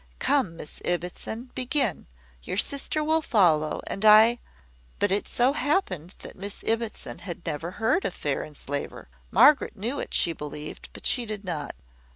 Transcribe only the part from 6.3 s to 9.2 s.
Miss Ibbotson had never heard `Fair Enslaver.'